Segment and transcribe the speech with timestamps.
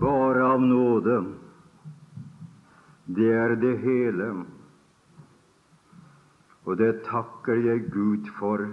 [0.00, 1.16] bare av nåde.
[3.06, 4.28] Det er det hele.
[6.64, 8.64] Og det takker jeg Gud for,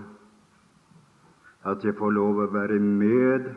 [1.67, 3.51] at jeg får lov å være med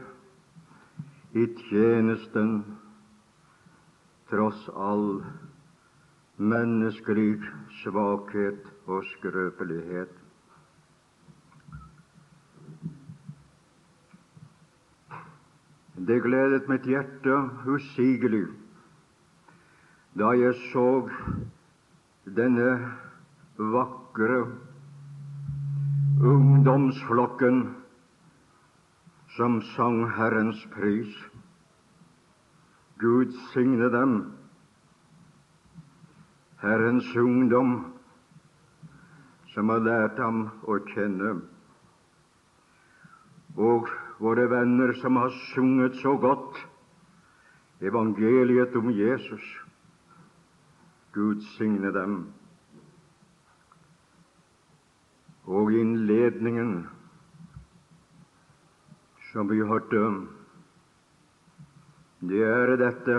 [1.35, 2.59] i tjenesten
[4.31, 5.23] tross all
[6.37, 7.39] menneskelig
[7.83, 10.24] svakhet og skrøpelighet.
[15.95, 17.37] Det gledet mitt hjerte
[17.71, 18.49] usigelig
[20.19, 21.09] da jeg så
[22.37, 22.67] denne
[23.59, 24.41] vakre
[26.23, 27.63] ungdomsflokken
[29.37, 31.15] som sang Herrens pris.
[32.99, 34.33] Gud signe dem,
[36.63, 37.75] Herrens ungdom,
[39.55, 41.35] som har lært ham å kjenne,
[43.59, 46.59] og våre venner som har sunget så godt
[47.81, 49.43] evangeliet om Jesus.
[51.13, 52.33] Gud signe dem.
[55.45, 56.87] Og innledningen
[59.33, 60.01] som vi hørte,
[62.25, 63.19] det er dette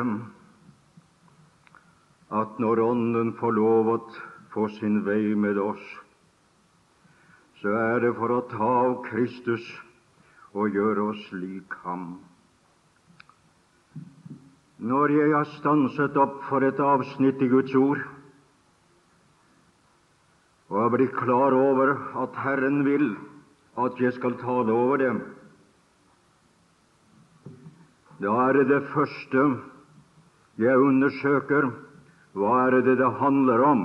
[2.36, 3.98] at når Ånden får lov å
[4.54, 5.84] få sin vei med oss,
[7.62, 9.68] så er det for å ta av Kristus
[10.56, 12.16] og gjøre oss lik ham.
[14.80, 18.04] Når jeg har stanset opp for et avsnitt i Guds ord,
[20.72, 23.12] og har blitt klar over at Herren vil
[23.80, 25.22] at jeg skal tale over dem,
[28.24, 29.44] da er det det første
[30.64, 31.68] jeg undersøker
[32.36, 33.82] hva er det det handler om.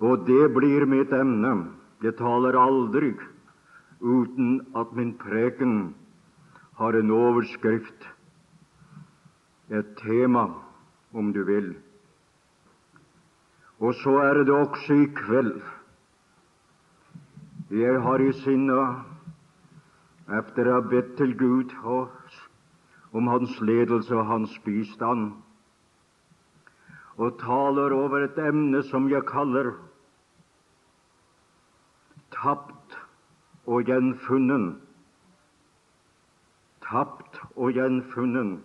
[0.00, 1.52] Og det blir mitt emne.
[2.04, 3.14] Jeg taler aldri
[4.00, 5.94] uten at min preken
[6.76, 8.08] har en overskrift,
[9.70, 10.46] et tema,
[11.12, 11.74] om du vil.
[13.80, 15.62] Og så er det også i kveld.
[17.70, 18.78] Jeg har i sinne,
[20.38, 21.74] etter å ha bedt til Gud
[23.16, 25.32] om Hans ledelse og Hans bistand,
[27.16, 29.72] og taler over et emne som jeg kaller
[32.36, 32.85] tapt
[33.66, 34.68] og gjenfunnen.
[36.86, 38.60] Tapt og gjenfunnen,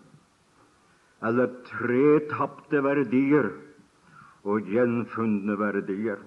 [1.25, 3.49] eller tre tapte verdier
[4.45, 6.21] og gjenfunne verdier.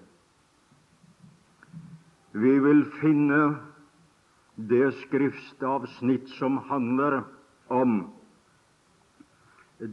[2.34, 3.40] Vi vil finne
[4.56, 7.22] det skriftstavsnitt som handler
[7.70, 8.00] om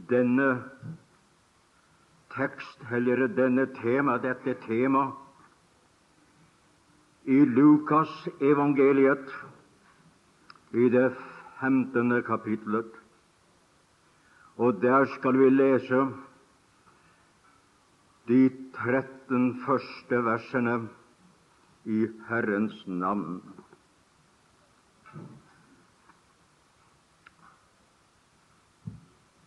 [0.10, 0.50] denne
[2.34, 5.12] tekst, eller denne tema, dette tema,
[7.26, 8.10] i Lukas
[8.42, 9.28] evangeliet,
[10.74, 11.12] i det
[11.60, 12.90] femtende kapitlet.
[14.58, 16.08] Og der skal vi lese
[18.28, 20.78] de 13 første versene
[21.86, 23.42] i Herrens navn.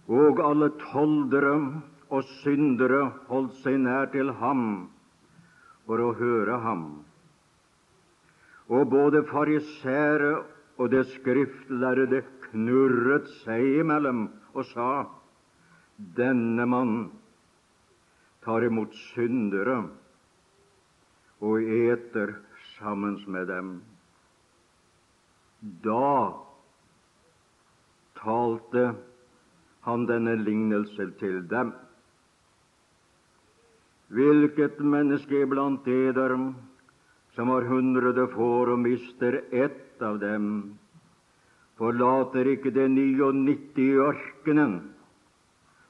[0.08, 1.54] Og alle toldere
[2.10, 4.90] og syndere holdt seg nær til ham
[5.86, 7.03] for å høre ham.
[8.68, 10.44] Og både farisere
[10.80, 15.04] og det skriftlærde knurret seg imellom og sa:"
[16.16, 17.12] Denne mann
[18.42, 19.76] tar imot syndere
[21.40, 22.34] og eter
[22.78, 23.68] sammen med dem.
[25.84, 26.32] Da
[28.18, 28.94] talte
[29.86, 31.72] han denne lignelse til dem.
[34.08, 36.34] Hvilket menneske blant eder
[37.34, 40.78] som har hundrede får og mister ett av dem,
[41.78, 44.76] forlater ikke det 99 i ørkenen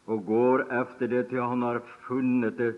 [0.09, 2.72] og går efter det til han har funnet det.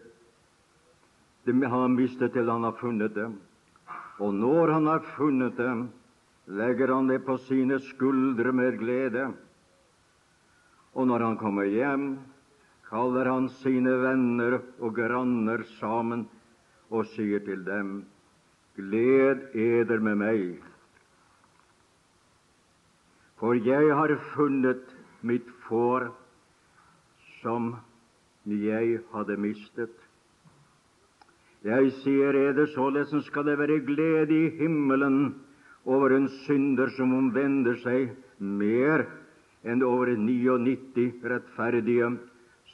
[1.47, 3.29] Han har mistet til han har funnet det.
[4.19, 5.73] Og når han har funnet det,
[6.47, 9.29] legger han det på sine skuldre med glede.
[10.95, 12.19] Og når han kommer hjem,
[12.89, 16.27] kaller han sine venner og granner sammen
[16.91, 18.07] og sier til dem:"
[18.77, 20.41] Gled eder med meg,
[23.41, 24.83] for jeg har funnet
[25.25, 26.11] mitt får
[27.39, 27.71] som
[28.45, 29.95] jeg hadde mistet.
[31.65, 35.35] Jeg sier eder, således skal det være glede i himmelen
[35.89, 39.07] over en synder som omvender seg, mer
[39.65, 42.13] enn over 99 rettferdige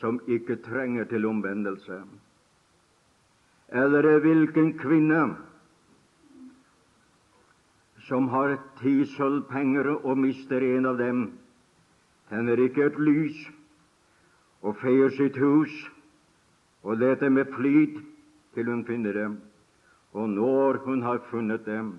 [0.00, 2.02] som ikke trenger til omvendelse.
[3.70, 5.22] Eller hvilken kvinne
[8.08, 11.25] som har ti sølvpenger og mister en av dem,
[12.31, 13.38] tenner ikke et lys
[14.62, 15.72] og feier sitt hus
[16.82, 18.00] og leter med flid
[18.54, 19.37] til hun finner dem.
[20.12, 21.93] Og når hun har funnet dem,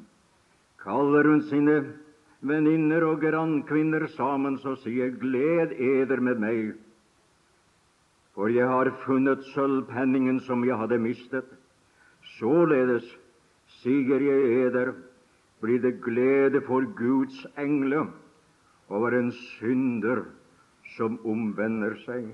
[0.84, 1.78] kaller hun sine
[2.44, 6.74] venninner og grannkvinner sammen, og sier gled eder med meg,
[8.34, 11.48] for jeg har funnet sølvpenningen som jeg hadde mistet.
[12.38, 13.06] Således,
[13.82, 14.94] sier jeg eder,
[15.64, 18.10] blir det glede for Guds engler
[18.90, 20.26] over en synder
[20.98, 22.34] som omvender seg.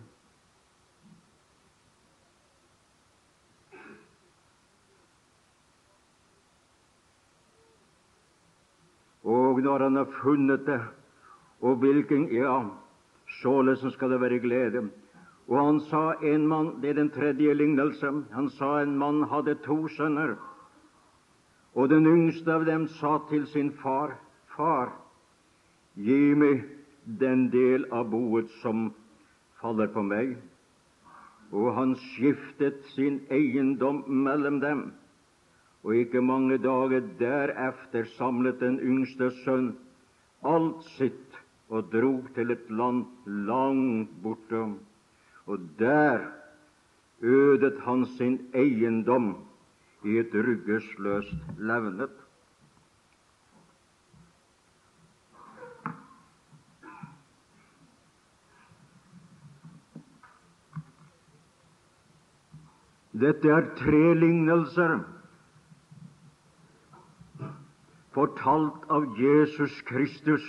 [9.29, 10.81] Og når han har funnet det,
[11.61, 12.63] og hvilken Ja,
[13.41, 14.89] således skal det være glede.
[15.47, 18.23] Og han sa en mann Det er den tredje lignelse.
[18.33, 20.35] Han sa en mann hadde to sønner.
[21.79, 24.17] Og den yngste av dem sa til sin far,
[24.51, 24.89] Far,
[25.95, 26.65] gi meg
[27.21, 28.89] den del av boet som
[29.61, 30.33] faller på meg.
[31.55, 34.81] Og han skiftet sin eiendom mellom dem.
[35.87, 39.71] Og ikke mange dager derefter samlet den yngste sønn
[40.43, 41.39] alt sitt
[41.71, 43.05] og drog til et land
[43.47, 44.65] langt borte.
[45.47, 46.27] Og der
[47.23, 49.37] ødet han sin eiendom
[50.03, 52.15] i et ryggesløst levnet.
[63.19, 64.99] Dette er tre lignelser
[68.15, 70.45] fortalt av Jesus Kristus,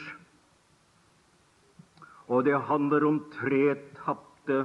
[2.30, 4.60] og det handler om tre tapte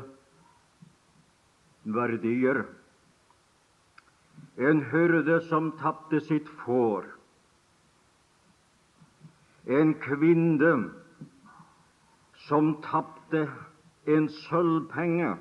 [1.97, 2.65] verdier.
[4.57, 7.05] En hyrde som tapte sitt får.
[9.67, 10.75] En kvinne
[12.47, 13.47] som tapte
[14.07, 15.33] en sølvpenge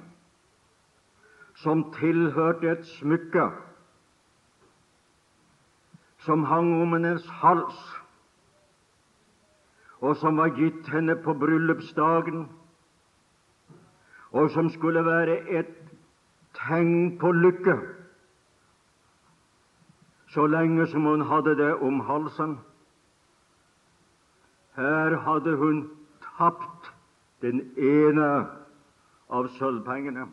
[1.63, 3.51] som tilhørte et smykke
[6.25, 7.81] som hang om hennes hals,
[10.01, 12.47] og som var gitt henne på bryllupsdagen,
[14.33, 15.75] og som skulle være et
[16.57, 17.77] tegn på lykke
[20.35, 22.59] så lenge som hun hadde det om halsen.
[24.75, 25.85] Her hadde hun
[26.39, 26.91] tapt
[27.43, 28.31] den ene
[29.31, 30.27] av sølvpengene.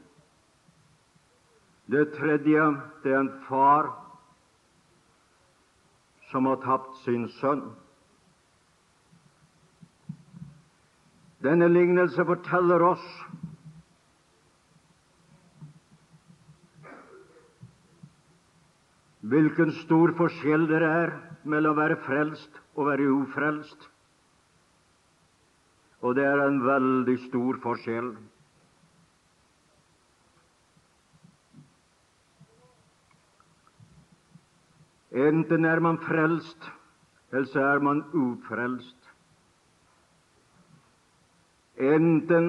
[1.91, 2.65] Det tredje
[3.03, 3.91] det er en far
[6.31, 7.65] som har tapt sin sønn.
[11.43, 13.05] Denne lignelse forteller oss
[19.21, 21.13] hvilken stor forskjell det er
[21.43, 23.87] mellom å være frelst og være ufrelst.
[26.01, 28.15] Og det er en veldig stor forskjell.
[35.11, 36.69] Enten er man frelst,
[37.31, 38.97] eller så er man ufrelst.
[41.77, 42.47] Enten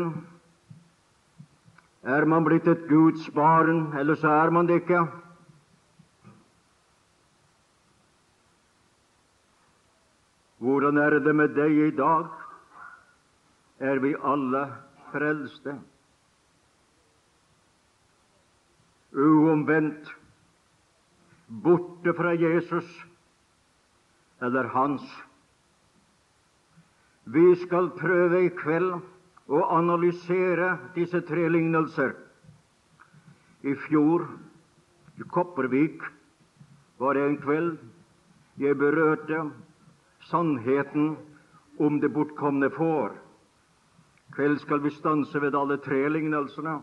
[2.03, 5.03] er man blitt et Guds barn, eller så er man det ikke.
[10.63, 12.29] Hvordan er det med deg i dag?
[13.83, 14.61] Er vi alle
[15.11, 15.73] frelste?
[19.13, 20.07] Uomvendt,
[21.65, 22.87] borte fra Jesus
[24.43, 25.03] eller hans.
[27.25, 28.95] Vi skal prøve i kveld
[29.51, 32.15] å analysere disse tre lignelser.
[33.67, 34.29] I fjor,
[35.19, 36.07] i Kopervik,
[37.03, 37.77] var det en kveld
[38.63, 39.43] jeg berørte
[40.31, 41.17] sannheten
[41.79, 43.13] om det bortkomne får.
[44.33, 46.79] kveld skal vi stanse ved alle tre lignelsene.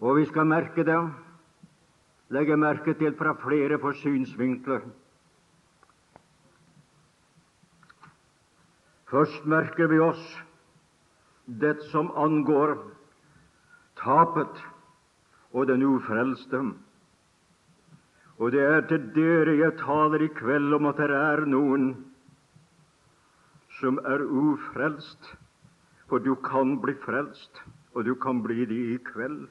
[0.00, 1.00] Og vi skal merke det,
[2.32, 4.86] legge merke til fra flere forsynsvinkler.
[9.10, 10.24] Først merker vi oss
[11.44, 12.76] det som angår
[13.98, 14.62] tapet
[15.52, 16.60] og den ufrelste.
[18.38, 21.90] Og det er til dere jeg taler i kveld om at det er noen
[23.80, 25.34] som er ufrelst,
[26.08, 27.62] for du kan bli frelst,
[27.94, 29.48] og du kan bli det i kveld.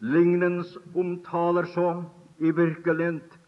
[0.00, 2.02] Lignens omtaler så
[2.38, 3.38] i virkelighet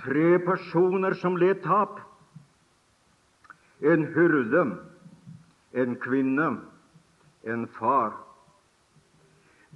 [0.00, 2.00] tre personer som led tap.
[3.80, 4.64] En hyrde,
[5.72, 6.50] en kvinne,
[7.44, 8.23] en far.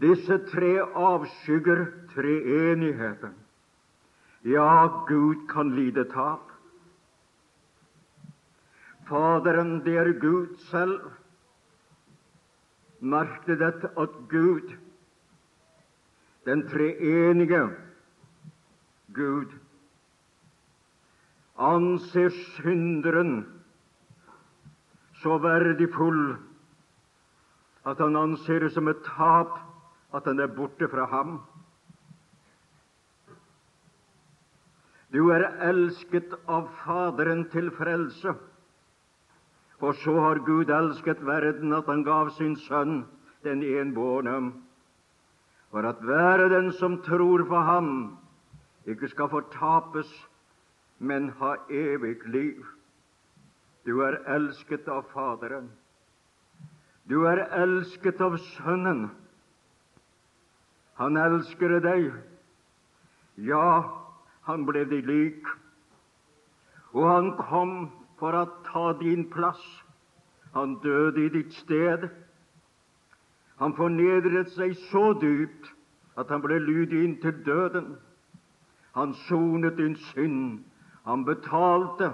[0.01, 3.35] Disse tre avskygger treenigheten.
[4.45, 6.53] Ja, Gud kan lide tap.
[9.09, 11.01] Faderen, det er Gud selv.
[13.01, 14.75] Merk dette at Gud,
[16.47, 17.69] den treenige
[19.15, 19.55] Gud,
[21.59, 23.47] anser synderen
[25.23, 26.37] så verdifull
[27.87, 29.59] at han anser det som et tap
[30.15, 31.39] at han er borte fra ham.
[35.13, 38.35] Du er elsket av Faderen til frelse.
[39.79, 43.05] For så har Gud elsket verden at han gav sin sønn,
[43.47, 44.53] den enbårne,
[45.71, 48.19] for at hver den som tror på ham,
[48.89, 50.09] ikke skal fortapes,
[50.99, 52.65] men ha evig liv.
[53.87, 55.71] Du er elsket av Faderen.
[57.09, 59.07] Du er elsket av Sønnen.
[60.99, 62.11] Han elsker deg.
[63.39, 63.87] Ja,
[64.49, 65.47] han ble deg lik.
[66.91, 67.75] Og han kom
[68.19, 69.63] for å ta din plass.
[70.57, 72.09] Han døde i ditt sted.
[73.63, 75.71] Han fornedret seg så dypt
[76.19, 77.95] at han ble lydig inntil døden.
[78.99, 80.65] Han sonet din synd.
[81.07, 82.11] Han betalte.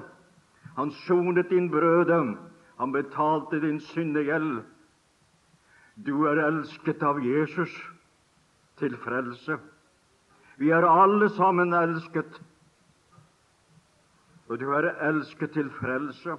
[0.76, 2.20] Han sonet din brøde.
[2.76, 4.60] Han betalte din syndegjeld.
[6.04, 7.72] Du er elsket av Jesus
[8.78, 9.58] til frelse.
[10.58, 12.40] Vi er alle sammen elsket
[14.48, 16.36] og du er elsket til frelse.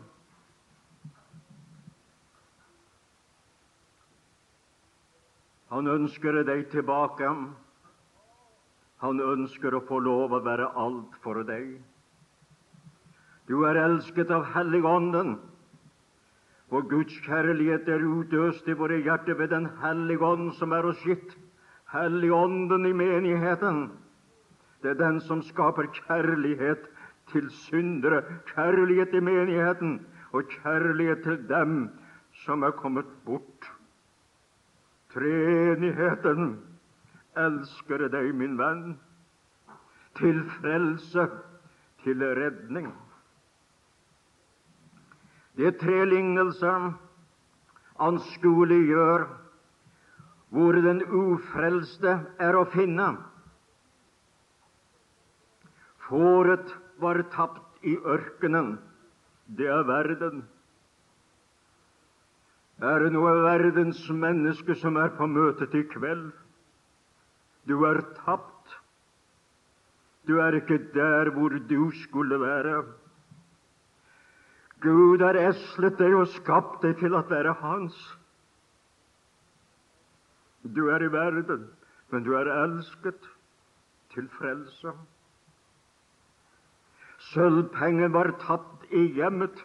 [5.73, 7.31] Han ønsker deg tilbake.
[9.03, 11.73] Han ønsker å få lov å være alt for deg.
[13.49, 15.35] Du er elsket av Helligånden,
[16.69, 21.03] for Guds kjærlighet er utøst i våre hjerter ved Den hellige ånd som er oss
[21.05, 21.35] gitt.
[21.95, 23.85] Helligånden i menigheten,
[24.83, 26.89] det er den som skaper kjærlighet
[27.31, 28.19] til syndere,
[28.51, 29.93] kjærlighet til menigheten
[30.35, 31.89] og kjærlighet til dem
[32.43, 33.71] som er kommet bort.
[35.13, 36.57] Treenigheten
[37.37, 38.97] elsker deg, min venn,
[40.19, 41.29] til frelse,
[42.03, 42.91] til redning.
[45.55, 46.91] Det er tre lignelser
[48.03, 49.27] anskueliggjør
[50.55, 53.09] hvor den ufrelste er å finne.
[56.05, 56.71] Fåret
[57.03, 58.77] var tapt i ørkenen,
[59.57, 60.45] det er verden.
[62.79, 66.31] Er det noe verdens menneske som er på møtet i kveld?
[67.67, 68.79] Du er tapt.
[70.27, 72.83] Du er ikke der hvor du skulle være.
[74.83, 77.95] Gud har eslet deg og skapt deg til å være Hans.
[80.73, 81.69] Du er i verden,
[82.09, 83.29] men du er elsket
[84.13, 84.93] til frelse.
[87.31, 89.61] Sølvpengen var tatt i hjemmet.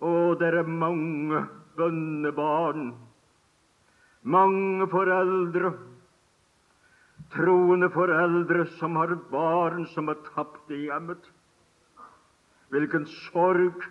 [0.00, 1.44] Og det er mange
[1.76, 2.94] bønnebarn,
[4.22, 5.74] mange foreldre,
[7.34, 11.28] troende foreldre som har barn som er tapt i hjemmet.
[12.72, 13.84] Hvilken sorg,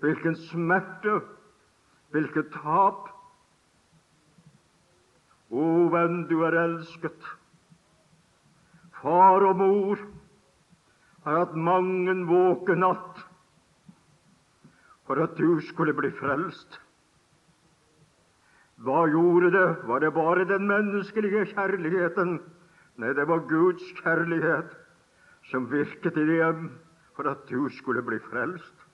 [0.00, 1.20] hvilken smerte,
[2.14, 3.08] hvilket tap.
[5.50, 7.26] O venn, du er elsket.
[9.00, 10.02] Far og mor
[11.24, 13.24] har hatt mange våken natt
[15.08, 16.78] for at du skulle bli frelst.
[18.80, 19.66] Hva gjorde det?
[19.88, 22.38] Var det bare den menneskelige kjærligheten?
[23.00, 24.70] Nei, det var Guds kjærlighet
[25.50, 26.70] som virket i dem
[27.16, 28.86] for at du skulle bli frelst.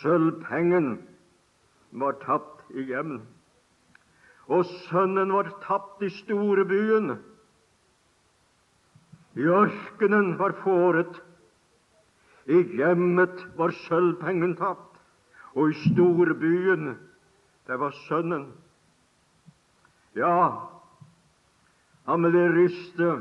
[0.00, 0.96] Sølvpengen
[1.92, 3.22] var tapt i hjemmet,
[4.48, 7.16] og sønnen var tapt i storbyen.
[9.34, 11.22] I ørkenen var fåret,
[12.46, 15.00] i hjemmet var sølvpengen tapt,
[15.54, 16.94] og i storbyen,
[17.66, 18.52] der var sønnen.
[20.14, 20.68] Ja,
[22.06, 23.14] han ville riste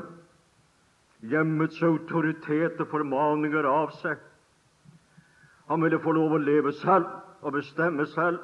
[1.24, 4.20] hjemmets autoritet og formaninger av seg.
[5.72, 7.08] Han ville få lov å leve selv
[7.42, 8.44] og bestemme selv,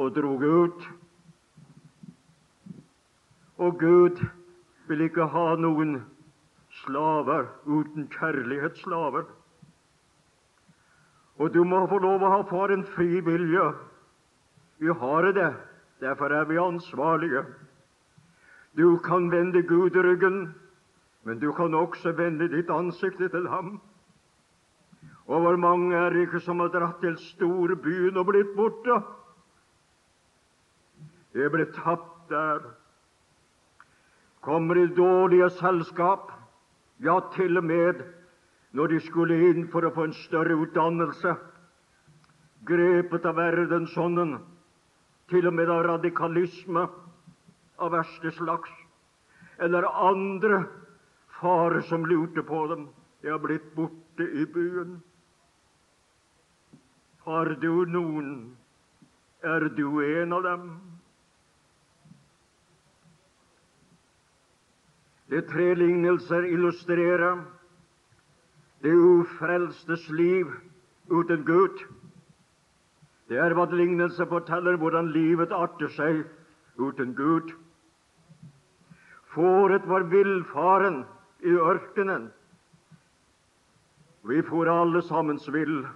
[0.00, 0.88] og drog ut.
[3.62, 4.18] Og Gud
[4.88, 6.00] vil ikke ha noen
[6.82, 9.28] slaver uten kjærlighetsslaver.
[11.38, 13.68] Og du må få lov å ha for en fri vilje.
[14.82, 15.52] Vi har det,
[16.02, 17.44] derfor er vi ansvarlige.
[18.74, 20.54] Du kan vende Gud ryggen,
[21.22, 23.76] men du kan også vende ditt ansikt til ham.
[25.30, 29.02] Og hvor mange er ikke som har dratt til storbyen og blitt borte?
[31.32, 32.72] De er blitt tapt der.
[34.42, 36.30] Kommer i dårlige selskap,
[37.02, 38.02] ja, til og med
[38.72, 41.34] når de skulle inn for å få en større utdannelse,
[42.66, 44.38] grepet av verdensånden,
[45.30, 46.86] til og med av radikalisme
[47.82, 48.70] av verste slags,
[49.62, 50.64] eller andre
[51.40, 52.88] farer som lurte på dem.
[53.22, 54.96] De har blitt borte i byen.
[57.26, 58.56] Har du noen?
[59.42, 60.66] Er du en av dem?
[65.32, 67.38] De tre lignelser illustrerer
[68.84, 70.50] det ufrelstes liv
[71.08, 71.78] uten Gud.
[73.32, 76.20] Det er hva lignelser forteller hvordan livet arter seg
[76.76, 77.54] uten Gud.
[79.32, 81.00] Fåret var villfaren
[81.40, 82.28] i ørkenen.
[84.28, 85.86] Vi får alle sammens vill.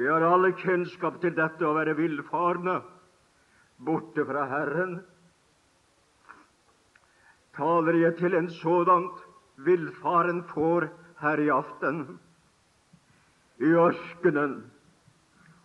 [0.00, 2.80] Vi har alle kjennskap til dette å være villfarne,
[3.84, 5.02] borte fra Herren
[7.56, 9.24] taler jeg til en sådant
[9.56, 10.88] villfaren får
[11.20, 12.20] her i aften.
[13.58, 14.64] I ørkenen.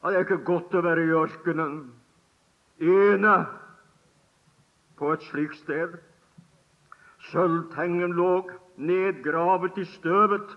[0.04, 1.80] Det er ikke godt å være i ørkenen,
[2.80, 3.34] ene
[5.00, 5.98] på et slikt sted.
[7.32, 8.46] Sølvtengen lå
[8.80, 10.56] nedgravet i støvet.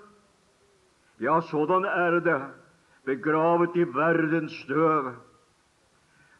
[1.18, 2.38] Ja, sådan er det,
[3.04, 5.12] begravet i verdens støv.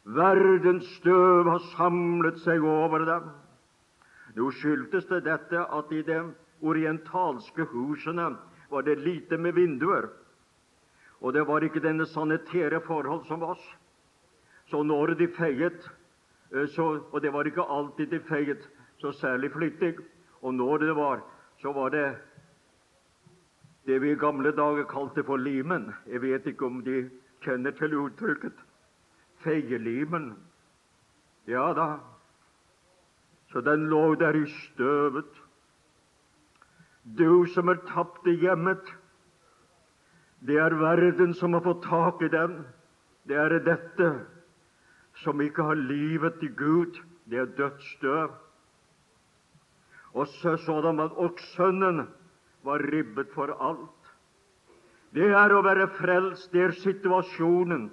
[0.03, 3.29] Verdens støv har samlet seg over dem.
[4.35, 6.19] Nå skyldtes det dette at i de
[6.63, 8.31] orientalske husene
[8.69, 10.09] var det lite med vinduer,
[11.21, 13.61] og det var ikke denne sanitære forhold som oss.
[14.71, 15.85] Så når de feiet,
[16.53, 19.95] eh, så, og det var ikke alltid de feiet så særlig flittig,
[20.41, 21.21] og når det var,
[21.61, 22.15] så var det
[23.85, 25.91] det vi i gamle dager kalte for limen.
[26.07, 27.09] Jeg vet ikke om de
[27.43, 28.59] kjenner til uttrykket
[29.43, 30.33] feielimen.
[31.47, 31.87] Ja da,
[33.53, 35.29] så den lå der i støvet.
[37.17, 38.81] Du som er tapt i hjemmet,
[40.41, 42.63] det er verden som har fått tak i den.
[43.29, 44.09] Det er dette
[45.21, 46.97] som ikke har livet i Gud.
[47.29, 48.33] Det er dødsstøv.
[50.13, 52.07] Og så så de at og Sønnen
[52.63, 54.11] var ribbet for alt.
[55.13, 57.91] Det er å være frelst, det er situasjonen.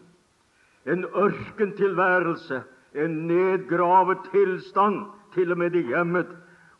[0.87, 2.63] En ørkentilværelse,
[2.95, 6.31] en nedgravet tilstand til og med i hjemmet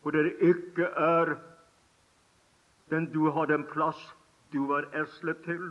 [0.01, 1.35] hvor det ikke er
[2.91, 3.99] den du har den plass
[4.53, 5.61] du var eslet til.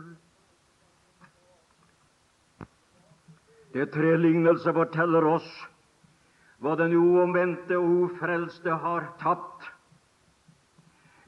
[3.73, 5.49] Det tre lignelser forteller oss
[6.61, 9.69] hva den uomvendte og ufrelste har tapt.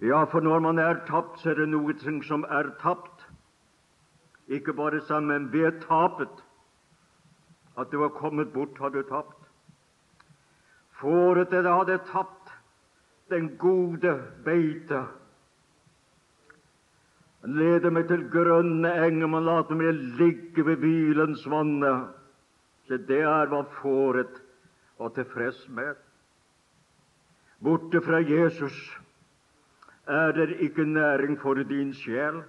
[0.01, 1.93] Ja, for når man er tapt, så er det noe
[2.27, 3.23] som er tapt.
[4.47, 6.43] Ikke bare sammen ved tapet.
[7.77, 9.42] At du har kommet bort, har du tapt.
[11.03, 12.53] Fåret det hadde tapt
[13.29, 14.13] den gode
[14.45, 15.01] beite.
[17.43, 21.91] Lede meg til grønne enger, men la meg ligge ved hvilens vanne.
[22.87, 24.39] Så det er hva fåret
[24.99, 25.99] var tilfreds med.
[27.63, 28.77] Borte fra Jesus
[30.07, 32.43] er det ikke næring for din sjel.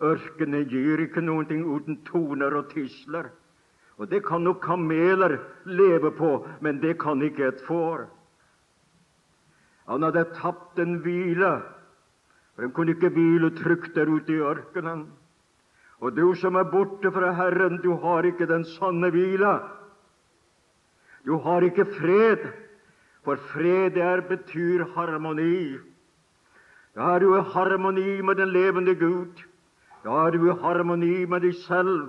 [0.00, 3.28] Ørkenen gir ikke noen ting uten toner og tisler.
[4.00, 5.36] Og Det kan nok kameler
[5.68, 8.06] leve på, men det kan ikke et får.
[9.88, 11.60] Han hadde tapt en hvile,
[12.54, 15.04] for han kunne ikke hvile trygt der ute i ørkenen.
[16.00, 19.58] Og du som er borte fra Herren, du har ikke den sanne hvile.
[21.26, 22.48] Du har ikke fred,
[23.24, 25.76] for fred der betyr harmoni.
[26.96, 29.44] Da er du i harmoni med den levende Gud.
[30.04, 32.08] Da er du i harmoni med deg selv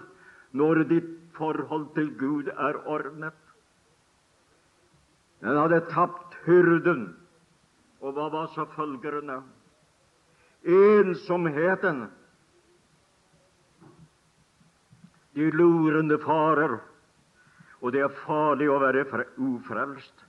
[0.56, 3.34] når ditt forhold til Gud er ordnet.
[5.42, 7.16] Den hadde tapt hyrden,
[8.02, 9.42] og hva var så følgerne?
[10.64, 12.04] Ensomheten,
[15.36, 16.78] de lurende farer,
[17.82, 20.28] og det er farlig å være ufrelst.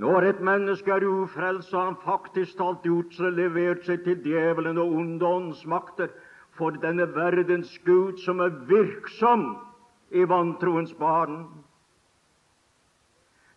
[0.00, 5.26] Når et menneske er ufrelst, har han faktisk talt utlevert seg til djevelen og onde
[5.28, 6.08] åndsmakter
[6.56, 9.50] for denne verdens Gud, som er virksom
[10.10, 11.44] i vantroens barn.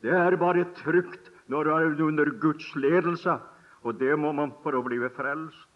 [0.01, 3.37] Det er bare trygt når du er under Guds ledelse,
[3.83, 5.69] og det må man for å bli frelst.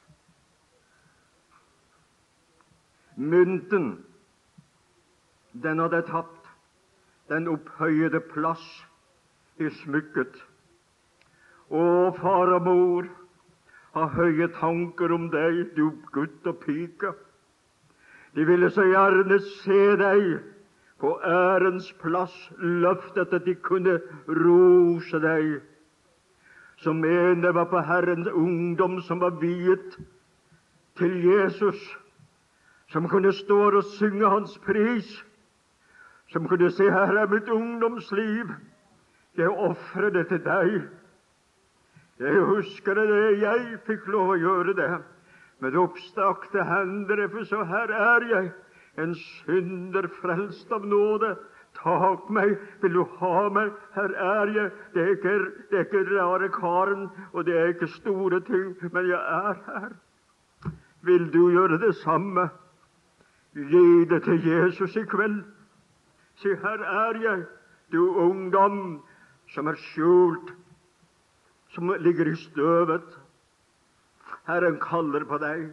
[3.18, 4.06] Mynten,
[5.64, 6.52] den hadde tapt
[7.32, 8.64] den opphøyede plass
[9.58, 10.36] i smykket.
[11.74, 11.82] Å,
[12.20, 13.08] far og mor,
[13.98, 17.16] har høye tanker om deg, du gutt og pike.
[18.38, 20.38] De ville så gjerne se deg
[21.00, 25.62] på ærens plass løftet at de kunne rose deg.
[26.78, 29.98] som ene var på Herrens ungdom, som var viet
[30.98, 31.98] til Jesus,
[32.90, 35.26] som kunne stå og synge hans pris,
[36.30, 38.54] som kunne si 'Her er mitt ungdomsliv',
[39.38, 40.82] jeg ofrer det til deg.
[42.20, 45.04] Jeg husker det, jeg fikk lov å gjøre det
[45.60, 48.52] med oppstakte hender, for så her er jeg,
[48.98, 51.36] en synder frelst av nåde.
[51.78, 53.74] Tak meg, vil du ha meg?
[53.94, 54.72] Her er jeg.
[54.94, 55.34] Det er ikke,
[55.70, 59.92] det er ikke rare karen, og det er ikke store ting, men jeg er her.
[61.02, 62.50] Vil du gjøre det samme?
[63.54, 65.44] Gi det til Jesus i kveld.
[66.36, 67.46] Si, her er jeg,
[67.92, 69.04] du ungdom
[69.54, 70.52] som er skjult,
[71.74, 73.20] som ligger i støvet.
[74.48, 75.70] Herren kaller på deg.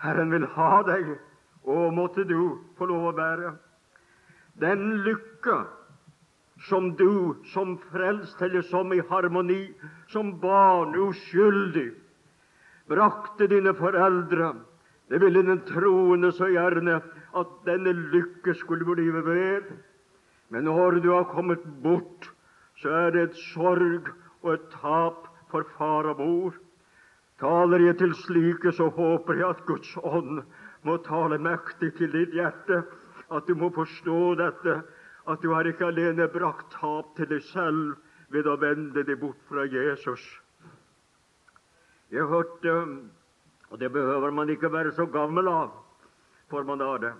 [0.00, 1.16] Herren vil ha deg.
[1.64, 3.56] Å, måtte du få lov å bære.
[4.60, 5.64] den lykke
[6.68, 9.72] som du som frelst, eller som i harmoni,
[10.08, 11.92] som barn, uskyldig,
[12.88, 14.52] brakte dine foreldre.
[15.08, 17.00] Det ville den troende så gjerne
[17.34, 19.72] at denne lykke skulle bli ved.
[20.50, 22.30] Men når du har kommet bort,
[22.82, 24.10] så er det et sorg
[24.42, 26.54] og et tap for far og mor.
[27.40, 30.42] Taler jeg til slike, så håper jeg at Guds ånd
[30.82, 32.82] må tale mektig til ditt hjerte,
[33.30, 34.80] at du må forstå dette,
[35.28, 37.96] at du har ikke alene brakt tap til deg selv
[38.32, 40.22] ved å vende deg bort fra Jesus.
[42.10, 42.76] Jeg hørte,
[43.70, 45.74] og det behøver man ikke være så gammel av,
[46.50, 47.12] for man har det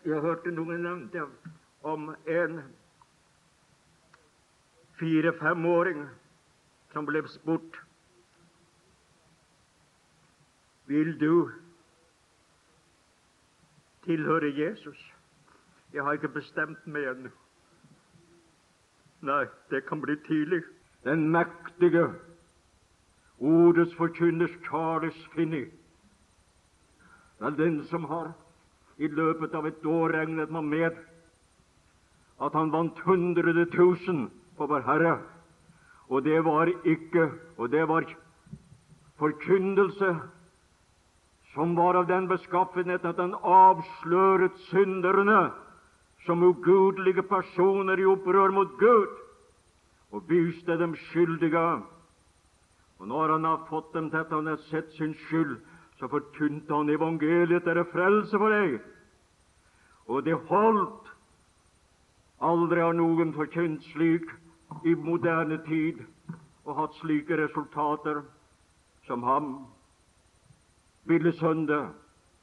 [0.00, 1.26] Jeg hørte noen nevnte
[1.84, 2.60] om en
[4.96, 6.06] fire-femåring
[6.94, 7.76] som ble spurt
[10.90, 11.50] Vil du
[14.04, 15.14] tilhøre Jesus?
[15.92, 17.30] Jeg har ikke bestemt meg ennå.
[19.22, 20.64] Nei, det kan bli tidlig.
[21.06, 22.08] Den mektige
[23.38, 25.68] ordets forkynner Charles Finney
[27.38, 28.32] er den som har
[28.98, 30.98] i løpet av et år regnet man med
[32.42, 34.26] at han vant hundre tusen
[34.58, 35.14] på Vår Herre.
[36.08, 38.04] Og det var ikke Og det var
[39.22, 40.14] forkynnelse
[41.54, 45.50] som var av den beskaffenhet at han avsløret synderne
[46.26, 49.16] som ugudelige personer i opprør mot Gud,
[50.10, 51.82] og viste dem skyldige.
[52.98, 55.56] Og når han har fått dem til at han har sett sin skyld,
[55.98, 58.78] så forkynte han evangeliet, det er frelse for deg.
[60.08, 61.08] Og det holdt.
[62.40, 64.30] Aldri har noen forkynt slik
[64.88, 66.00] i moderne tid
[66.64, 68.22] og hatt slike resultater
[69.06, 69.50] som ham.
[71.04, 71.88] Ville Søndag,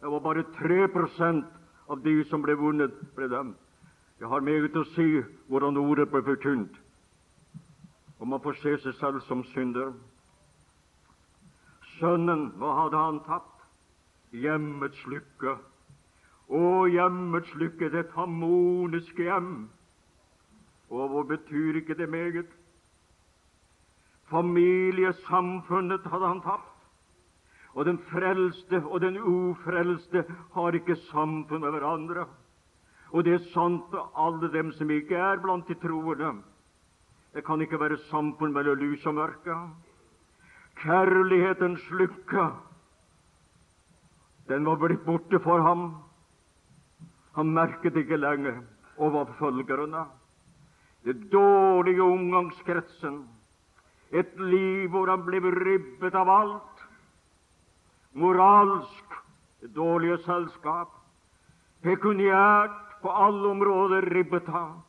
[0.01, 1.45] det var bare 3%
[1.89, 3.55] av de som ble vunnet, ble dem.
[4.19, 6.73] Jeg har meget å si hvordan ordet ble forkynt,
[8.19, 9.93] og man får se seg selv som synder.
[11.99, 13.65] Sønnen, hva hadde han tapt?
[14.33, 15.57] Hjemmets lykke.
[16.47, 19.67] Å, hjemmets lykke, det harmoniske hjem.
[20.89, 22.49] Og hva betyr ikke det meget?
[24.31, 26.76] Familiesamfunnet hadde han tapt.
[27.77, 32.25] Og den frelste og den ufrelste har ikke samfunn med hverandre.
[33.13, 36.39] Og det er sant for alle dem som ikke er blant de troende.
[37.33, 39.59] Det kan ikke være samfunn mellom lys og mørke
[40.83, 42.49] kjærlighetens lykke,
[44.47, 45.89] den var blitt borte for ham.
[47.35, 48.61] Han merket ikke lenger
[48.97, 50.05] over følgerne.
[51.05, 53.25] Det dårlige omgangskretsen,
[54.11, 56.76] et liv hvor han ble ribbet av alt.
[58.17, 59.15] Moralsk
[59.61, 60.89] det dårlige selskap,
[61.85, 64.79] pekuniært på alle områder ribbet han.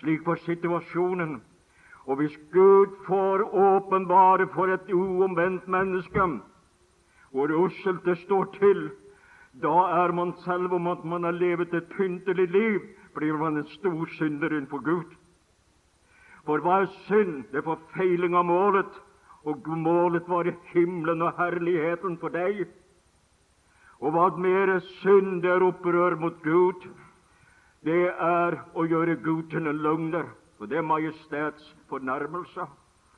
[0.00, 1.38] Slik var situasjonen
[2.06, 6.26] og hvis Gud får åpenbare for et uomvendt menneske
[7.30, 8.90] hvor usselt det står til,
[9.62, 12.80] da er man selv om at man har levet et pyntelig liv,
[13.14, 15.10] blir man en stor synder innenfor Gud.
[16.46, 17.44] For hva er synd?
[17.50, 18.92] Det er forfeiling av målet,
[19.46, 22.64] og målet var himmelen og herligheten for deg.
[24.02, 25.44] Og hva mer er synd?
[25.46, 26.88] Er opprør mot Gud.
[27.86, 30.26] Det er å gjøre Gud til en løgner.
[30.58, 32.66] For det er majestets fornærmelse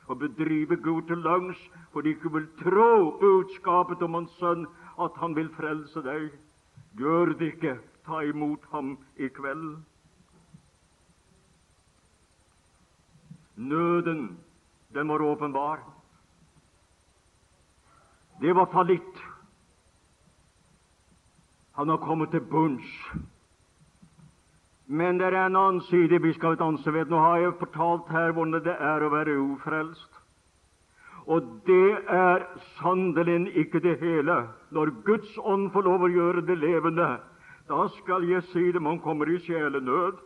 [0.09, 1.57] å bedrive Gud til langs,
[1.93, 4.65] for de ikke vil tro budskapet om Hans Sønn,
[4.99, 6.31] at Han vil frelse deg.
[6.97, 9.77] Gjør det ikke, ta imot Ham i kveld.
[13.55, 14.37] Nøden,
[14.93, 15.98] den var åpenbar.
[18.39, 19.17] Det var fallitt.
[21.73, 22.87] Han har kommet til bunns
[24.85, 27.05] Men det er en annen side vi skal danse ved.
[27.05, 30.09] Nå har jeg fortalt her hvordan det er å være ufrelst.
[31.29, 32.47] Og det er
[32.79, 34.47] sannelig ikke det hele.
[34.71, 37.19] Når Guds ånd får lov å gjøre det levende,
[37.69, 40.17] da skal jeg si det, man kommer i sjelenød.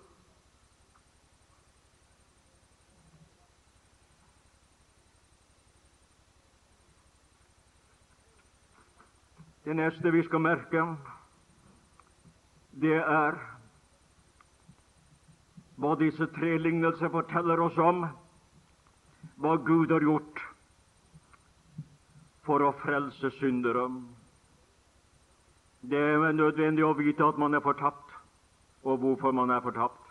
[9.74, 10.82] Det neste vi skal merke,
[12.78, 13.38] det er
[15.82, 18.04] hva disse tre lignelser forteller oss om
[19.42, 20.44] hva Gud har gjort
[22.46, 23.88] for å frelse syndere.
[25.82, 28.14] Det er nødvendig å vite at man er fortapt,
[28.86, 30.06] og hvorfor man er fortapt.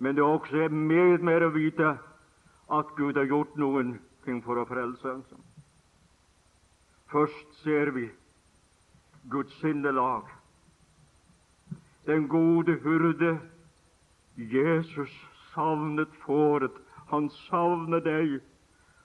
[0.00, 1.92] Men det er også mer mer å vite
[2.72, 5.18] at Gud har gjort noen ting for å frelse.
[7.12, 8.08] Først ser vi
[9.30, 10.22] Guds sinnelag.
[12.06, 13.40] Den gode hurde,
[14.36, 16.72] Jesus savnet fåret.
[17.06, 18.40] Han savner deg,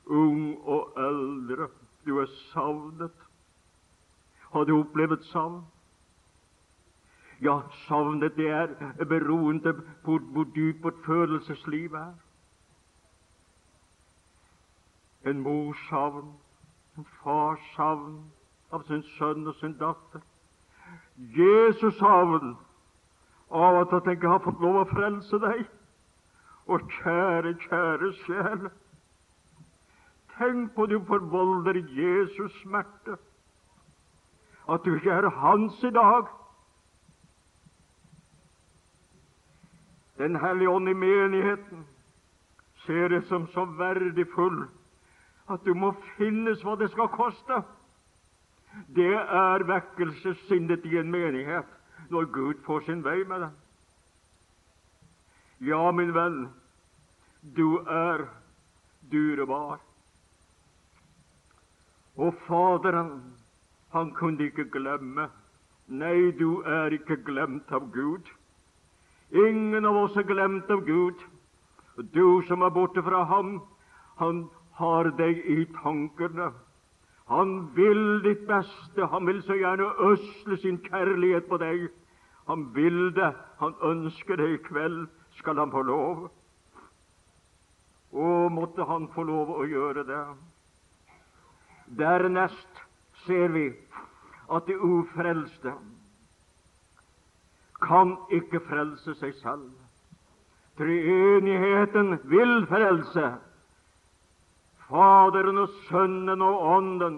[0.06, 1.68] ung og eldre.
[2.06, 3.12] Du er savnet.
[4.52, 5.66] Har du opplevd savn?
[7.42, 12.14] Ja, savnet det er beroende på hvor dypt vårt følelsesliv er.
[15.26, 16.32] En mors savn,
[16.98, 18.24] en fars savn
[18.72, 20.24] av sin sønn og sin datter.
[21.38, 22.56] Jesus savn
[23.50, 25.64] av at jeg ikke har fått lov å frelse deg.
[26.68, 28.66] Og kjære, kjære sjel,
[30.36, 33.16] tenk på du forvolder Jesus smerte.
[34.68, 36.28] At du ikke er hans i dag.
[40.18, 41.86] Den hellige ånd i menigheten
[42.86, 44.66] ser det som så verdifull
[45.48, 47.62] at du må finnes hva det skal koste.
[48.96, 51.74] Det er vekkelsessinnet i en menighet
[52.10, 53.56] når Gud får sin vei med den.
[55.68, 56.48] Ja, min venn,
[57.42, 58.28] du er
[59.12, 59.80] dyrebar.
[62.18, 63.22] Og Faderen,
[63.94, 65.30] han kunne ikke glemme.
[65.88, 68.28] Nei, du er ikke glemt av Gud.
[69.32, 71.22] Ingen av oss er glemt av Gud.
[72.14, 73.62] Du som er borte fra ham,
[74.22, 76.52] han har deg i tankene.
[77.28, 79.06] Han vil ditt beste.
[79.12, 81.90] Han vil så gjerne øsle sin kjærlighet på deg.
[82.48, 83.34] Han vil det.
[83.60, 85.08] Han ønsker det i kveld.
[85.40, 86.30] Skal han få lov?
[88.12, 90.24] Å, måtte han få lov å gjøre det.
[92.00, 92.82] Dernest
[93.26, 93.68] ser vi
[94.48, 95.74] at de ufrelste
[97.84, 99.68] kan ikke frelse seg selv.
[100.80, 103.28] Treenigheten vil frelse.
[104.88, 107.18] Faderen og Sønnen og Ånden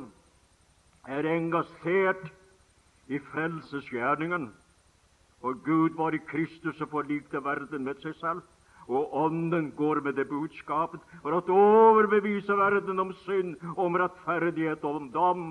[1.05, 2.23] er engasjert
[3.07, 4.49] i frelsesgjerningen.
[5.41, 8.41] Og Gud var i Kristus og forlikte verden med seg selv.
[8.89, 15.01] Og Ånden går med det budskapet for å overbevise verden om synd, om rettferdighet og
[15.03, 15.47] om dom.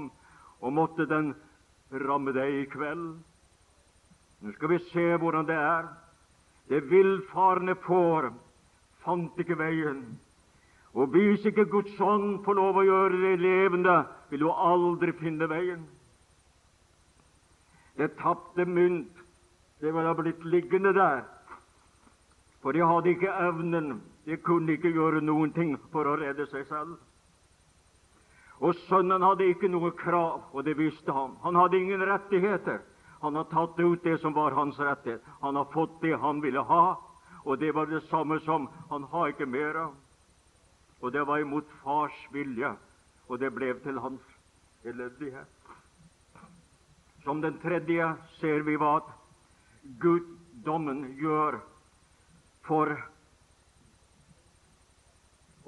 [0.59, 1.33] Og måtte den
[2.03, 3.13] ramme deg i kveld.
[4.43, 5.87] Nå skal vi se hvordan det er.
[6.69, 8.33] Det villfarne får
[9.07, 10.03] fant ikke veien
[10.99, 14.01] og hvis ikke Guds ånd får lov å gjøre det levende,
[14.33, 15.85] vil du aldri finne veien.
[17.95, 19.21] Det tapte mynt,
[19.79, 21.21] det ville ha blitt liggende der,
[22.63, 26.67] for de hadde ikke evnen, de kunne ikke gjøre noen ting for å redde seg
[26.67, 26.97] selv.
[28.59, 31.39] Og sønnen hadde ikke noe krav, og det visste han.
[31.45, 32.83] Han hadde ingen rettigheter.
[33.23, 35.23] Han har tatt ut det som var hans rettighet.
[35.47, 36.83] Han har fått det han ville ha,
[37.47, 39.97] og det var det samme som han har ikke mer av
[41.01, 42.73] og det var imot fars vilje,
[43.29, 44.25] og det ble til hans
[44.85, 45.55] elendighet.
[47.25, 48.99] Som den tredje ser vi hva
[50.03, 51.61] guddommen gjør
[52.67, 52.95] for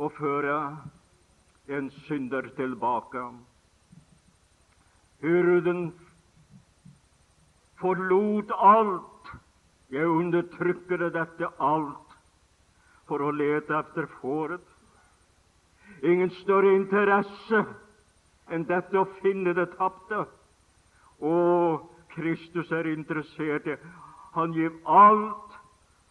[0.00, 0.56] å føre
[1.70, 3.22] en synder tilbake.
[5.20, 5.90] Hyrden
[7.80, 9.06] forlot alt.
[9.90, 12.12] Jeg undertrykker dette alt
[13.08, 14.69] for å lete etter fåret
[16.12, 17.64] ingen større interesse
[18.50, 20.24] enn dette å finne det tapte.
[21.20, 21.34] Å,
[22.14, 23.68] Kristus er interessert
[24.34, 25.56] Han gir alt.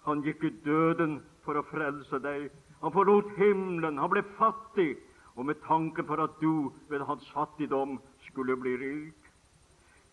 [0.05, 2.49] Han gikk i døden for å frelse deg.
[2.81, 3.99] Han forlot himmelen.
[3.99, 4.97] Han ble fattig.
[5.35, 9.29] Og med tanke for at du ved hans fattigdom skulle bli rik.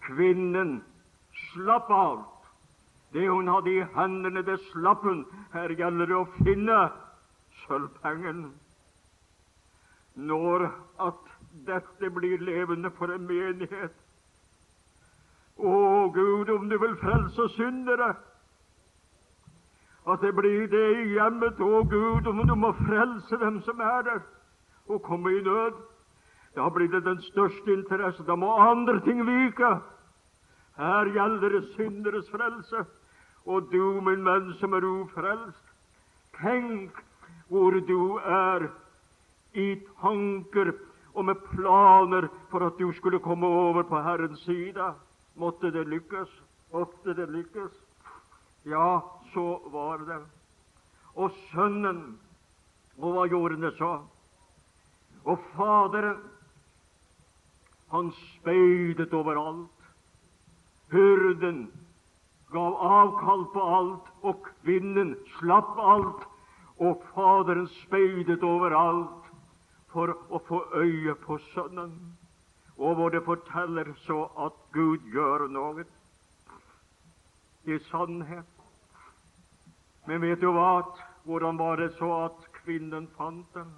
[0.07, 0.79] Kvinnen
[1.51, 2.47] slapp alt.
[3.15, 5.25] Det hun hadde i hendene, det slapp hun.
[5.55, 6.79] Her gjelder det å finne
[7.65, 8.47] sølvpengen
[10.17, 10.67] når
[11.01, 11.23] at
[11.67, 13.93] dette blir levende for en menighet.
[15.57, 15.77] Å
[16.13, 18.15] Gud, om du vil frelse syndere!
[20.07, 24.05] at det blir det i hjemmet, å Gud, om du må frelse dem som er
[24.07, 24.21] der,
[24.87, 25.81] og komme i nød.
[26.57, 28.23] Da blir det den største interesse.
[28.27, 29.73] Da må andre ting vike.
[30.79, 32.85] Her gjelder det synderes frelse.
[33.45, 35.67] Og du, min venn som er ufrelst,
[36.39, 37.03] tenk
[37.51, 38.71] hvor du er
[39.57, 40.73] i tanker
[41.17, 44.93] og med planer for at du skulle komme over på Herrens side.
[45.37, 46.29] Måtte det lykkes.
[46.73, 47.73] Måtte det lykkes.
[48.67, 49.01] Ja,
[49.33, 50.21] så var det.
[51.15, 52.19] Og sønnen,
[52.99, 53.93] og hva gjorde han så?
[55.25, 56.21] Og Faderen,
[57.91, 59.73] han speidet overalt.
[60.93, 61.71] Hyrden
[62.53, 66.27] gav avkall på alt, og kvinnen slapp alt,
[66.79, 69.26] og Faderen speidet overalt
[69.97, 71.93] for å få øye på Sønnen,
[72.77, 75.87] og hvor det forteller så at Gud gjør noe.
[77.65, 78.51] Er sannhet.
[80.07, 80.83] Men vet du hva?
[81.25, 83.71] Hvordan var det så at kvinnen fant den?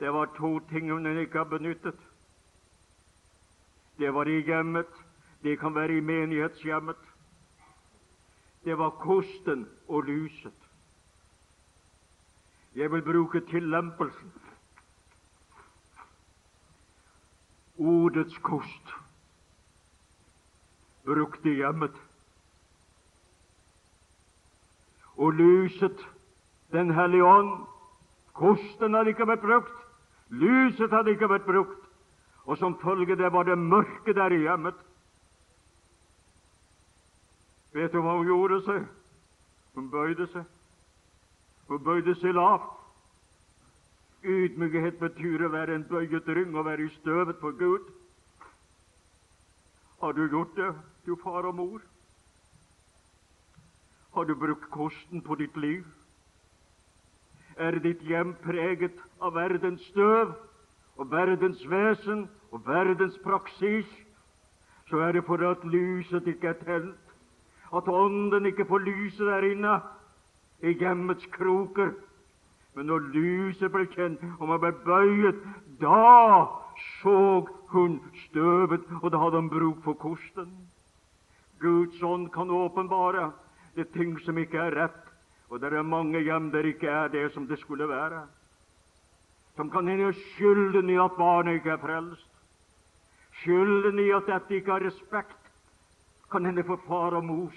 [0.00, 2.00] Det var to ting hun ikke har benyttet.
[4.00, 4.88] Det var i hjemmet.
[5.44, 7.04] Det kan være i menighetshjemmet.
[8.64, 10.66] Det var kosten og lyset.
[12.74, 14.32] Jeg vil bruke tillempelsen.
[17.78, 18.96] Ordets kost
[21.06, 21.94] brukt i hjemmet.
[25.16, 26.06] Og lyset,
[26.72, 27.60] Den hellige ånd,
[28.34, 29.76] kosten hadde ikke vært brukt,
[30.34, 31.84] lyset hadde ikke vært brukt,
[32.44, 34.74] og som følge det var det mørke der i hjemmet.
[37.72, 38.82] Vet du hva hun gjorde seg?
[39.78, 40.44] Hun bøyde seg.
[41.68, 42.75] Hun bøyde seg lavt.
[44.24, 47.84] Ydmykhet betyr å være en bøyet ryng og være i støvet for Gud.
[50.00, 50.72] Har du gjort det,
[51.06, 51.82] du far og mor?
[54.14, 55.84] Har du brukt kosten på ditt liv?
[57.56, 60.34] Er ditt hjem preget av verdens støv
[60.96, 63.86] og verdens vesen og verdens praksis,
[64.88, 67.14] så er det for at lyset ikke er tent,
[67.74, 69.80] at Ånden ikke får lyset der inne,
[70.62, 71.92] i hjemmets kroker.
[72.76, 75.38] Men når lyset ble kjent og man ble bøyet,
[75.80, 76.44] da
[77.00, 80.50] så hun støvet, og da hadde hun bruk for kosten.
[81.60, 83.30] Guds ånd kan åpenbare
[83.76, 85.02] det ting som ikke er rett,
[85.48, 88.26] og det er mange hjem der ikke er det som det skulle være.
[89.56, 92.28] Som kan hende skylden i at barnet ikke er frelst,
[93.40, 95.40] skylden i at dette ikke har respekt,
[96.30, 97.56] kan hende for far og mors.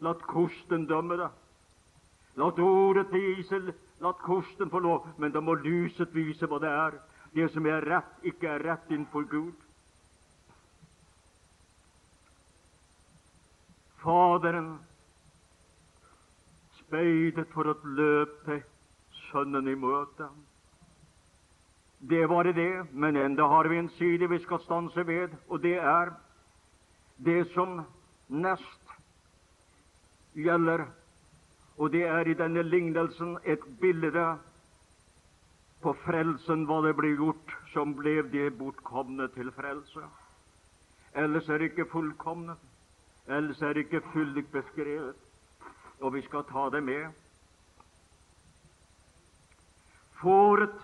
[0.00, 1.30] La kosten dømme det.
[2.36, 3.60] La ordet vise,
[4.00, 6.96] la kosten få lov, men da må lyset vise hva det er.
[7.34, 9.66] Det som er rett, ikke er rett innenfor Gud.
[14.00, 14.78] Faderen
[16.80, 18.62] speidet for å løpe
[19.30, 20.26] Sønnen i møte.
[22.00, 25.76] Det var det, men enda har vi en side vi skal stanse ved, og det
[25.76, 26.14] er
[27.20, 27.82] det som
[28.32, 28.94] nest
[30.34, 30.86] gjelder
[31.80, 34.24] og det er i denne lignelsen et bilde
[35.80, 40.02] på frelsen, hva det ble gjort som ble det bortkomne til frelse.
[41.16, 42.58] Ellers er det ikke fullkomne.
[43.32, 45.16] Ellers er det ikke fullt beskrevet.
[46.00, 47.08] Og vi skal ta det med.
[50.20, 50.76] Fåret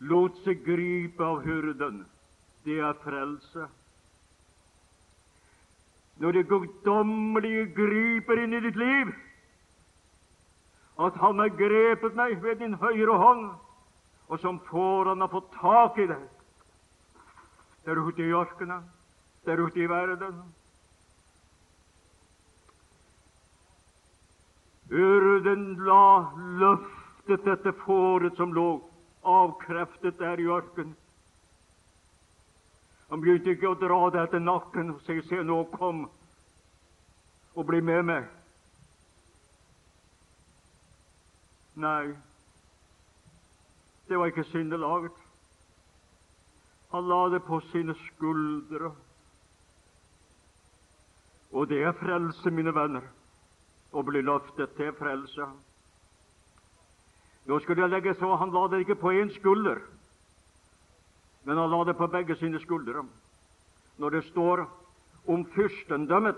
[0.00, 2.04] lot seg gripe av hyrden.
[2.64, 3.66] Det er frelse.
[6.18, 9.14] Når det guddommelige griper inn i ditt liv,
[10.98, 13.50] at Han har grepet meg ved din høyre hånd,
[14.28, 16.26] og som får Han har fått tak i deg
[17.88, 18.82] der ute i ørkenen,
[19.46, 20.42] der ute i verden.
[24.90, 28.66] Urden la løftet dette fåret som lå
[29.22, 30.96] avkreftet der i ørkenen.
[33.08, 36.10] Han begynte ikke å dra det etter nakken og si 'Se, nå, kom
[37.54, 38.28] og bli med meg'.
[41.76, 42.14] Nei,
[44.08, 45.16] det var ikke syndelaget.
[46.90, 48.92] Han la det på sine skuldre.
[51.52, 53.04] Og det er frelse, mine venner,
[53.92, 55.48] å bli løftet til frelse.
[57.48, 59.80] Nå skulle jeg legge så Han la det ikke på én skulder,
[61.44, 63.06] men han la det på begge sine skuldre.
[63.98, 64.66] Når det står
[65.26, 66.36] om fyrstendømmet,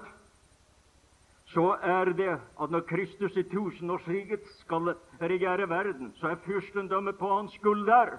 [1.50, 2.30] så er det
[2.62, 8.14] at når Kristus i tusenårsriket skal regjere verden, så er fyrstendømmet på hans skulder.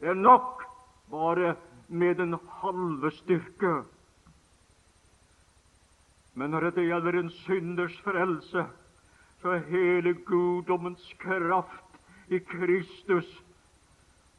[0.00, 0.64] Det er nok
[1.10, 1.54] bare
[1.88, 3.74] med den halve styrke.
[6.34, 8.66] Men når det gjelder en synders frelse,
[9.42, 11.85] så er hele guddommens kraft
[12.28, 13.28] i Kristus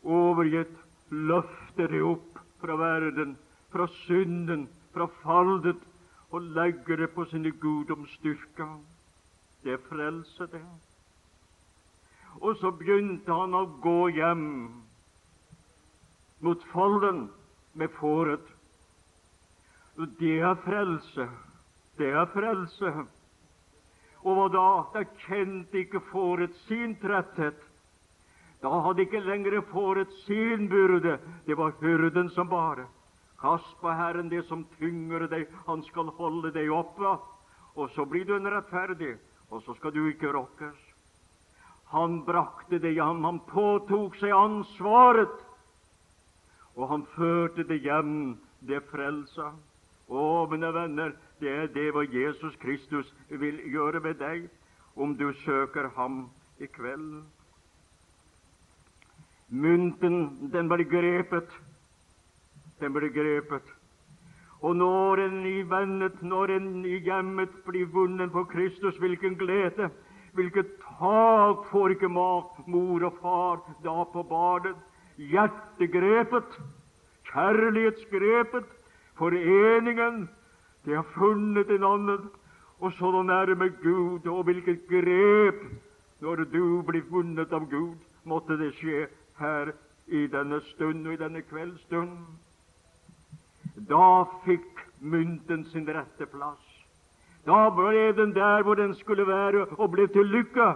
[0.03, 0.75] overgitt.
[1.09, 3.37] Løfter det opp fra verden,
[3.71, 5.79] fra synden, fra fallet,
[6.35, 8.73] og legger det på sine guddomsstyrker.
[9.63, 10.63] Det er frelse, det.
[12.41, 14.43] Og så begynte han å gå hjem
[16.43, 17.29] mot folden
[17.73, 18.43] med fåret.
[20.19, 21.29] Det er frelse.
[21.97, 22.91] Det er frelse.
[24.21, 24.67] Og hva da?
[24.93, 27.66] Da kjente ikke fåret sin tretthet.
[28.61, 31.19] Da hadde ikke lenger fåret sin byrde.
[31.45, 32.87] Det var hyrden som bare.
[33.41, 37.17] Kast på Herren det som tynger deg, han skal holde deg oppe.
[37.77, 39.13] Og så blir du en rettferdig,
[39.51, 40.77] og så skal du ikke rokkes.
[41.93, 45.37] Han brakte det hjem, han påtok seg ansvaret,
[46.75, 48.35] og han førte det hjem,
[48.67, 49.53] det frelsa.
[50.09, 54.49] Å, mine venner, det er det hva Jesus Kristus vil gjøre med deg
[54.97, 56.25] om du søker ham
[56.59, 57.21] i kveld.
[59.49, 61.49] Mynten, den ble grepet.
[62.79, 63.63] Den ble grepet.
[64.61, 69.89] Og når en i vennet, når en i hjemmet blir vunnet på Kristus, hvilken glede!
[70.33, 70.67] Hvilket
[70.99, 74.75] tak får ikke mor og far da på barnet?
[75.17, 76.57] Hjertegrepet,
[77.31, 78.65] kjærlighetsgrepet,
[79.17, 80.27] foreningen,
[80.85, 82.29] de har funnet en annen,
[82.79, 84.27] og så nærme Gud.
[84.27, 85.63] Og hvilket grep
[86.21, 89.07] når du blir vunnet av Gud, måtte det skje
[89.39, 89.73] her
[90.07, 92.17] i denne stund og i denne kveldsstund.
[93.89, 96.63] Da fikk mynten sin rette plass.
[97.45, 100.73] Da ble den der hvor den skulle være, og ble til lykke.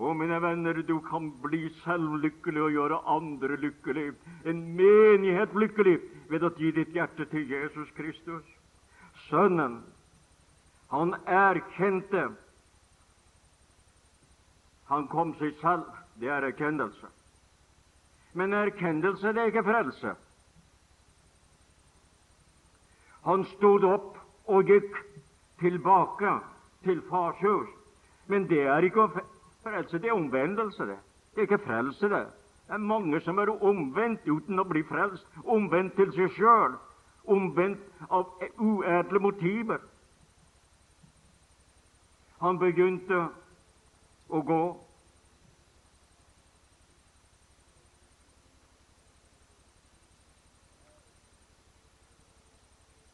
[0.00, 4.12] Og mine venner, du kan bli selv lykkelig og gjøre andre lykkelig,
[4.44, 5.98] en menighet lykkelig,
[6.30, 8.44] ved å gi ditt hjerte til Jesus Kristus.
[9.28, 9.80] Sønnen,
[10.90, 12.30] han erkjente
[14.90, 15.86] Han kom seg selv.
[16.18, 17.06] Det er erkjennelse.
[18.32, 20.14] Men erkjennelse, det er ikke frelse.
[23.24, 24.18] Han stod opp
[24.48, 24.96] og gikk
[25.60, 26.38] tilbake
[26.84, 27.68] til fars hus.
[28.26, 29.08] Men det er ikke
[29.62, 30.86] frelse, det er omvendelse.
[30.86, 30.98] Det
[31.34, 32.26] Det er ikke frelse, det.
[32.66, 35.26] Det er mange som er omvendt uten å bli frelst.
[35.44, 36.76] Omvendt til seg sjøl.
[37.24, 39.80] Omvendt av uedle motiver.
[42.40, 43.28] Han begynte
[44.28, 44.62] å gå.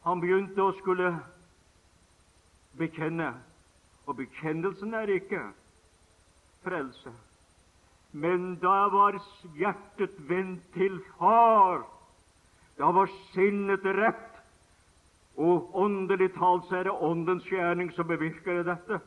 [0.07, 1.09] Han begynte å skulle
[2.79, 3.33] bekjenne.
[4.07, 5.41] Og bekjennelsen er ikke
[6.63, 7.11] frelse.
[8.15, 9.17] Men da var
[9.59, 11.83] hjertet vendt til Far.
[12.79, 14.37] Da var sinnet rett.
[15.35, 19.01] Og åndelig talt er det Åndens gjerning som bevirker dette.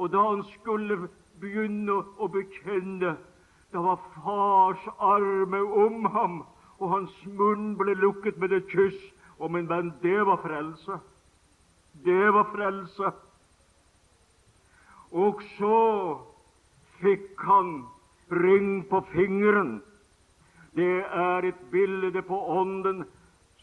[0.00, 1.10] Og da han skulle
[1.42, 3.12] begynne å bekjenne,
[3.76, 6.40] da var Fars arme om ham,
[6.80, 8.98] og hans munn ble lukket med et kyss.
[9.38, 10.98] Og min venn, det var frelse.
[12.04, 13.10] Det var frelse.
[15.12, 15.76] Og så
[17.00, 17.84] fikk han
[18.30, 19.82] ring på fingeren.
[20.76, 23.04] Det er et bilde på Ånden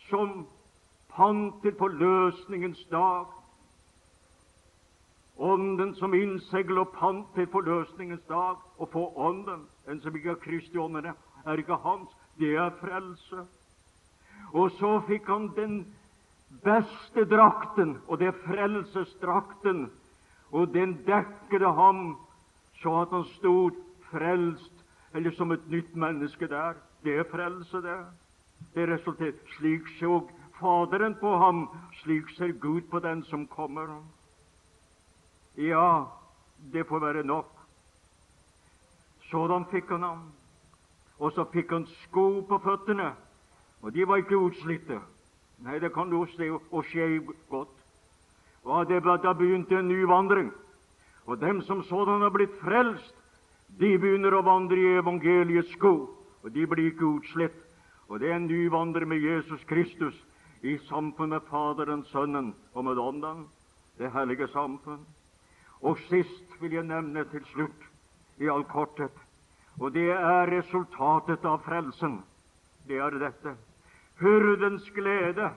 [0.10, 0.46] som
[1.14, 3.26] pant til forløsningens dag.
[5.38, 8.62] Ånden som innsegl og pant til forløsningens dag.
[8.78, 11.14] Å få Ånden, den som ikke har Kristi ånden,
[11.46, 12.10] er ikke hans.
[12.40, 13.46] Det er frelse.
[14.54, 15.80] Og så fikk han den
[16.64, 19.88] beste drakten, og det er frelsesdrakten.
[20.52, 22.18] Og den dekkede ham
[22.82, 23.72] så at han stod
[24.12, 26.74] frelst, eller som et nytt menneske der.
[27.04, 28.00] Det er frelse, det.
[28.76, 30.22] Det resulterer Slik så
[30.60, 31.66] Faderen på ham,
[32.04, 33.90] slik ser Gud på den som kommer.
[35.58, 36.06] Ja,
[36.74, 37.50] det får være nok.
[39.32, 40.22] Sådan fikk han ham.
[41.20, 43.12] Og så fikk han sko på føttene,
[43.84, 45.00] og de var ikke utslitte.
[45.64, 47.20] Nei, det kan du se og skje
[47.50, 47.72] godt.
[48.64, 50.52] Og det, Da begynte en ny vandring.
[51.26, 53.16] Og dem som sådan har blitt frelst,
[53.80, 56.10] de begynner å vandre i evangeliets sko,
[56.44, 57.60] og de blir ikke utslitt.
[58.08, 60.16] Og det er en ny vandring med Jesus Kristus
[60.62, 63.48] i samfunn med Faderen, Sønnen og med Ånden,
[63.98, 65.06] det hellige samfunn.
[65.82, 67.90] Og sist vil jeg nevne til slutt,
[68.40, 69.14] i all korthet,
[69.80, 72.22] og det er resultatet av frelsen.
[72.88, 73.56] Det er dette
[74.24, 75.52] hyrdens glede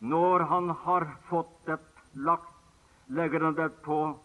[0.00, 1.78] når han har fått det
[2.14, 2.54] lagt,
[3.06, 4.16] legger han det på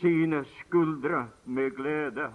[0.00, 2.28] sine skuldre med glede.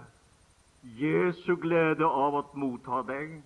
[0.96, 3.40] Jesu glede av å motta deg.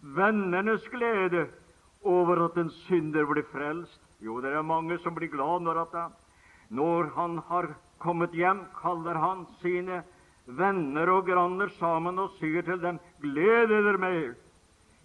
[0.00, 1.48] vennenes glede
[2.02, 4.00] over at en synder blir frelst.
[4.20, 6.12] Jo, det er mange som blir glad når, at,
[6.70, 10.02] når han har kommet hjem, kaller han sine
[10.46, 14.47] venner og granner sammen og sier til dem, gled dere med.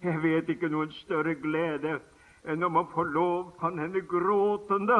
[0.04, 1.94] Jeg vet ikke noen større glede
[2.44, 4.98] enn om man får lov, kan hende gråtende,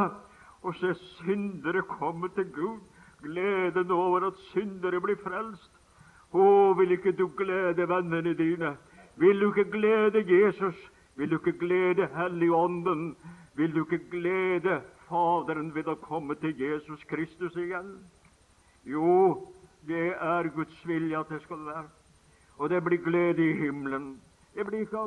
[0.64, 2.80] å se syndere komme til Gud.
[3.20, 5.68] Gleden over at syndere blir frelst.
[6.32, 8.72] Å, vil ikke du glede vennene dine?
[9.20, 10.80] Vil du ikke glede Jesus?
[11.20, 13.12] Vil du ikke glede Helligånden?
[13.61, 17.98] Vil du ikke glede Faderen ved å komme til Jesus Kristus igjen?
[18.88, 19.44] Jo,
[19.84, 21.88] det er Guds vilje at det skal være.
[22.57, 24.14] Og det blir glede i himmelen.
[24.55, 24.98] Det blir ikke